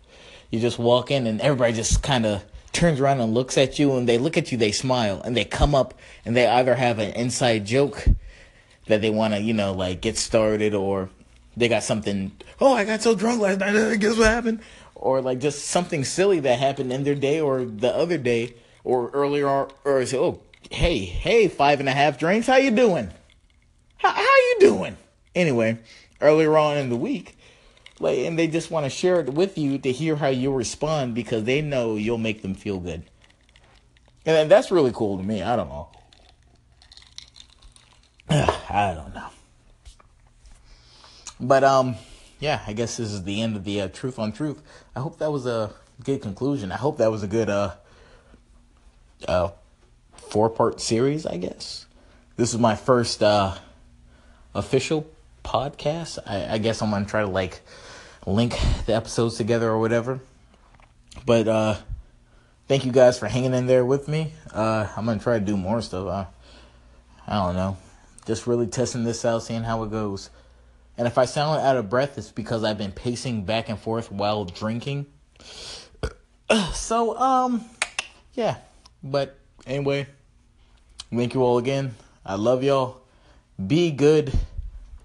You 0.52 0.60
just 0.60 0.78
walk 0.78 1.10
in 1.10 1.26
and 1.26 1.42
everybody 1.42 1.74
just 1.74 2.04
kind 2.04 2.26
of 2.26 2.44
turns 2.72 3.00
around 3.00 3.20
and 3.20 3.34
looks 3.34 3.58
at 3.58 3.80
you, 3.80 3.96
and 3.98 4.08
they 4.08 4.18
look 4.18 4.38
at 4.38 4.52
you, 4.52 4.58
they 4.58 4.72
smile, 4.72 5.22
and 5.24 5.36
they 5.36 5.46
come 5.46 5.76
up 5.76 5.94
and 6.26 6.36
they 6.36 6.48
either 6.48 6.76
have 6.76 7.00
an 7.00 7.14
inside 7.14 7.66
joke 7.66 8.06
that 8.88 9.02
they 9.02 9.10
want 9.10 9.34
to, 9.34 9.40
you 9.40 9.54
know, 9.54 9.74
like 9.74 10.02
get 10.02 10.18
started, 10.18 10.74
or 10.74 11.10
they 11.58 11.68
got 11.68 11.84
something. 11.84 12.32
Oh, 12.60 12.74
I 12.74 12.86
got 12.86 13.02
so 13.02 13.16
drunk 13.16 13.42
last 13.42 13.60
night. 13.60 13.96
Guess 14.00 14.18
what 14.18 14.28
happened? 14.28 14.62
or 15.04 15.22
like 15.22 15.40
just 15.40 15.66
something 15.66 16.06
silly 16.06 16.40
that 16.40 16.58
happened 16.58 16.92
in 16.94 17.04
their 17.04 17.14
day 17.14 17.42
or 17.42 17.66
the 17.66 17.94
other 17.94 18.18
day 18.18 18.54
or 18.86 19.10
earlier 19.10 19.46
or, 19.48 19.68
or 19.84 20.06
say, 20.06 20.18
oh, 20.18 20.40
hey, 20.72 21.00
hey, 21.00 21.50
five 21.50 21.82
and 21.82 21.90
a 21.90 21.92
half 21.92 22.18
drinks, 22.18 22.48
how 22.48 22.56
you 22.56 22.72
doing? 22.72 23.10
How, 23.98 24.12
how 24.12 24.22
you 24.22 24.56
doing? 24.62 24.96
Anyway, 25.36 25.78
earlier 26.22 26.58
on 26.58 26.78
in 26.78 26.90
the 26.90 26.96
week, 26.96 27.38
like, 28.00 28.20
and 28.20 28.40
they 28.40 28.48
just 28.48 28.72
want 28.72 28.86
to 28.86 28.90
share 28.90 29.20
it 29.20 29.34
with 29.34 29.58
you 29.58 29.78
to 29.80 29.92
hear 29.92 30.16
how 30.16 30.28
you 30.28 30.54
respond 30.54 31.16
because 31.16 31.44
they 31.44 31.62
know 31.62 31.98
you'll 31.98 32.18
make 32.18 32.42
them 32.42 32.56
feel 32.56 32.80
good. 32.80 33.04
And 34.26 34.50
that's 34.50 34.72
really 34.72 34.94
cool 34.94 35.18
to 35.18 35.24
me. 35.24 35.44
I 35.44 35.58
don't 35.58 35.68
know. 35.68 35.90
I 38.34 38.94
don't 38.96 39.14
know. 39.14 39.28
But 41.40 41.64
um 41.64 41.96
yeah, 42.44 42.62
I 42.68 42.74
guess 42.74 42.98
this 42.98 43.12
is 43.12 43.24
the 43.24 43.42
end 43.42 43.56
of 43.56 43.64
the 43.64 43.82
uh, 43.82 43.88
truth 43.88 44.20
on 44.20 44.34
truth. 44.34 44.62
I 44.96 45.00
hope 45.00 45.20
that 45.20 45.32
was 45.32 45.46
a 45.46 45.74
good 46.04 46.22
conclusion. 46.22 46.74
I 46.74 46.76
hope 46.76 46.98
that 46.98 47.10
was 47.10 47.24
a 47.24 47.28
good 47.28 47.50
uh, 47.50 47.76
uh, 49.28 49.52
four 50.14 50.50
part 50.50 50.82
series. 50.82 51.26
I 51.26 51.38
guess 51.38 51.86
this 52.36 52.54
is 52.54 52.60
my 52.60 52.76
first 52.76 53.24
uh, 53.24 53.56
official 54.54 55.08
podcast. 55.46 56.20
I, 56.26 56.56
I 56.56 56.58
guess 56.58 56.82
I'm 56.82 56.90
gonna 56.90 57.06
try 57.06 57.22
to 57.22 57.28
like 57.28 57.62
link 58.26 58.60
the 58.86 58.96
episodes 58.96 59.38
together 59.38 59.70
or 59.70 59.80
whatever. 59.80 60.20
But 61.26 61.48
uh, 61.48 61.76
thank 62.68 62.84
you 62.84 62.92
guys 62.92 63.18
for 63.18 63.28
hanging 63.28 63.54
in 63.54 63.68
there 63.68 63.86
with 63.86 64.10
me. 64.10 64.34
Uh, 64.52 64.88
I'm 64.98 65.06
gonna 65.06 65.20
try 65.20 65.40
to 65.40 65.46
do 65.46 65.56
more 65.56 65.82
stuff. 65.82 66.28
I 67.26 67.36
don't 67.36 67.56
know, 67.56 67.78
just 68.26 68.48
really 68.48 68.68
testing 68.68 69.04
this 69.04 69.26
out, 69.26 69.44
seeing 69.44 69.64
how 69.64 69.84
it 69.84 69.92
goes. 69.92 70.30
And 70.98 71.08
if 71.08 71.18
I 71.18 71.26
sound 71.26 71.62
out 71.62 71.76
of 71.76 71.90
breath, 71.90 72.18
it's 72.18 72.32
because 72.32 72.64
I've 72.64 72.78
been 72.78 72.92
pacing 72.92 73.46
back 73.46 73.70
and 73.70 73.80
forth 73.80 74.12
while 74.12 74.46
drinking. 74.46 75.08
So, 76.74 77.18
um, 77.18 77.66
yeah. 78.34 78.58
But 79.04 79.40
anyway, 79.66 80.06
thank 81.12 81.34
you 81.34 81.42
all 81.42 81.58
again. 81.58 81.96
I 82.24 82.36
love 82.36 82.64
y'all. 82.64 83.02
Be 83.66 83.90
good. 83.90 84.32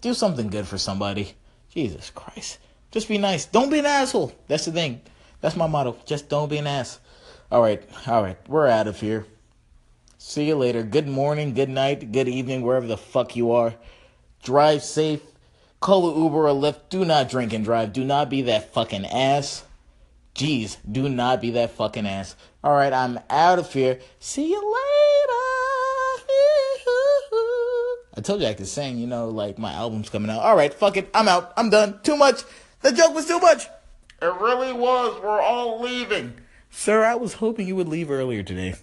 Do 0.03 0.13
something 0.13 0.49
good 0.49 0.67
for 0.67 0.77
somebody. 0.77 1.35
Jesus 1.71 2.11
Christ. 2.11 2.59
Just 2.91 3.09
be 3.09 3.17
nice. 3.17 3.47
Don't 3.47 3.71
be 3.71 3.79
an 3.79 3.87
asshole. 3.87 4.33
That's 4.47 4.67
the 4.67 4.73
thing. 4.73 5.01
That's 5.41 5.57
my 5.57 5.67
motto. 5.67 5.97
Just 6.05 6.29
don't 6.29 6.51
be 6.51 6.59
an 6.59 6.67
ass. 6.67 7.01
All 7.51 7.63
right. 7.63 7.83
All 8.07 8.23
right. 8.23 8.37
We're 8.49 8.67
out 8.67 8.87
of 8.87 9.01
here. 9.01 9.25
See 10.19 10.49
you 10.49 10.57
later. 10.57 10.83
Good 10.83 11.09
morning, 11.09 11.55
good 11.55 11.69
night, 11.71 12.13
good 12.13 12.29
evening, 12.29 12.63
wherever 12.63 12.87
the 12.87 12.97
fuck 12.97 13.37
you 13.37 13.53
are. 13.53 13.75
Drive 14.43 14.83
safe 14.83 15.23
Call 15.81 16.11
an 16.11 16.23
Uber 16.23 16.49
or 16.49 16.55
Lyft. 16.55 16.89
Do 16.91 17.05
not 17.05 17.29
drink 17.29 17.53
and 17.53 17.65
drive. 17.65 17.93
Do 17.93 18.05
not 18.05 18.29
be 18.29 18.43
that 18.43 18.73
fucking 18.73 19.07
ass. 19.07 19.65
Jeez, 20.35 20.77
do 20.91 21.09
not 21.09 21.41
be 21.41 21.53
that 21.53 21.71
fucking 21.71 22.07
ass. 22.07 22.35
All 22.65 22.73
right, 22.73 22.93
I'm 22.93 23.19
out 23.31 23.59
of 23.59 23.73
here. 23.73 24.01
See 24.19 24.51
you 24.51 24.57
later. 24.57 24.75
I 28.17 28.21
told 28.21 28.41
you 28.41 28.49
I 28.49 28.55
could 28.55 28.67
sing, 28.67 28.99
you 28.99 29.07
know, 29.07 29.29
like 29.29 29.59
my 29.59 29.73
album's 29.73 30.11
coming 30.11 30.31
out. 30.31 30.41
All 30.41 30.57
right, 30.57 30.75
fuck 30.75 30.97
it. 30.97 31.09
I'm 31.15 31.29
out. 31.29 31.53
I'm 31.57 31.71
done. 31.71 32.01
Too 32.03 32.17
much. 32.17 32.43
The 32.81 32.91
joke 32.91 33.15
was 33.15 33.27
too 33.27 33.39
much. 33.39 33.69
It 34.21 34.35
really 34.41 34.73
was. 34.73 35.21
We're 35.23 35.41
all 35.41 35.81
leaving. 35.81 36.35
Sir, 36.71 37.05
I 37.05 37.15
was 37.15 37.35
hoping 37.35 37.69
you 37.69 37.77
would 37.77 37.89
leave 37.89 38.11
earlier 38.11 38.43
today. 38.43 38.75